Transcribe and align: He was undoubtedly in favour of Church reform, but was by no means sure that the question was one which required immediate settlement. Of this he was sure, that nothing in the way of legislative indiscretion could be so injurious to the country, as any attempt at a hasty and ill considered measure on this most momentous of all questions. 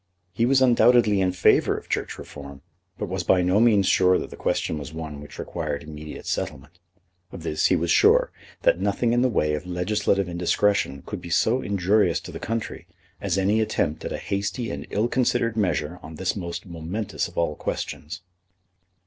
He 0.33 0.47
was 0.47 0.63
undoubtedly 0.63 1.21
in 1.21 1.31
favour 1.31 1.77
of 1.77 1.87
Church 1.87 2.17
reform, 2.17 2.61
but 2.97 3.07
was 3.07 3.21
by 3.23 3.43
no 3.43 3.59
means 3.59 3.85
sure 3.85 4.17
that 4.17 4.31
the 4.31 4.35
question 4.35 4.79
was 4.79 4.91
one 4.91 5.21
which 5.21 5.37
required 5.37 5.83
immediate 5.83 6.25
settlement. 6.25 6.79
Of 7.31 7.43
this 7.43 7.67
he 7.67 7.75
was 7.75 7.91
sure, 7.91 8.31
that 8.63 8.79
nothing 8.79 9.13
in 9.13 9.21
the 9.21 9.29
way 9.29 9.53
of 9.53 9.67
legislative 9.67 10.27
indiscretion 10.27 11.03
could 11.05 11.21
be 11.21 11.29
so 11.29 11.61
injurious 11.61 12.19
to 12.21 12.31
the 12.31 12.39
country, 12.39 12.87
as 13.21 13.37
any 13.37 13.61
attempt 13.61 14.03
at 14.03 14.11
a 14.11 14.17
hasty 14.17 14.71
and 14.71 14.87
ill 14.89 15.07
considered 15.07 15.55
measure 15.55 15.99
on 16.01 16.15
this 16.15 16.35
most 16.35 16.65
momentous 16.65 17.27
of 17.27 17.37
all 17.37 17.53
questions. 17.55 18.23